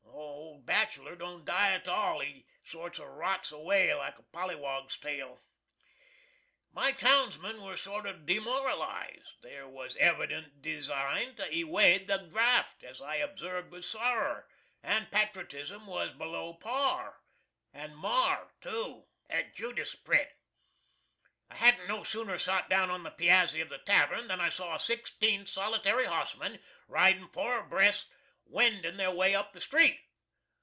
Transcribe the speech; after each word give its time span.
The 0.01 0.27
old 0.27 0.65
bachelor 0.67 1.15
don't 1.15 1.45
die 1.45 1.71
at 1.73 1.87
all 1.87 2.19
he 2.19 2.45
sort 2.63 2.99
of 2.99 3.07
rots 3.07 3.51
away, 3.51 3.93
like 3.93 4.19
a 4.19 4.23
pollywog's 4.23 4.97
tail..... 4.97 5.41
My 6.71 6.91
townsmen 6.91 7.61
were 7.61 7.75
sort 7.77 8.05
o' 8.05 8.13
demoralized. 8.13 9.41
There 9.41 9.67
was 9.67 9.95
a 9.95 10.01
evident 10.01 10.61
desine 10.61 11.35
to 11.35 11.49
ewade 11.51 12.07
the 12.07 12.17
Draft, 12.17 12.83
as 12.83 13.01
I 13.01 13.15
obsarved 13.17 13.71
with 13.71 13.83
sorrer, 13.85 14.47
and 14.83 15.11
patritism 15.11 15.87
was 15.87 16.13
below 16.13 16.53
Par 16.55 17.21
and 17.73 17.97
MAR, 17.97 18.51
too. 18.61 19.07
[A 19.29 19.43
jew 19.43 19.73
desprit.] 19.73 20.31
I 21.49 21.55
hadn't 21.55 21.87
no 21.87 22.03
sooner 22.03 22.37
sot 22.37 22.69
down 22.69 22.89
on 22.91 23.03
the 23.03 23.11
piazzy 23.11 23.61
of 23.61 23.69
the 23.69 23.79
tavoun 23.79 24.27
than 24.27 24.39
I 24.41 24.49
saw 24.49 24.77
sixteen 24.77 25.45
solitary 25.45 26.05
hossmen, 26.05 26.59
ridin' 26.87 27.29
four 27.29 27.59
abreast, 27.59 28.09
wendin' 28.45 28.97
their 28.97 29.11
way 29.11 29.33
up 29.35 29.53
the 29.53 29.61
street. 29.61 29.99